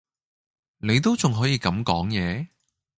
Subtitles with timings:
[0.79, 2.47] 你都仲可以咁講野?